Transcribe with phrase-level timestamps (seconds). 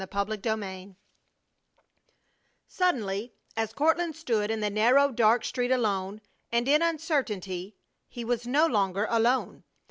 [0.11, 0.95] CHAPTER XIV
[2.65, 7.75] Suddenly, as Courtland stood in the narrow, dark street alone and in uncertainty,
[8.07, 9.63] he was no longer alone.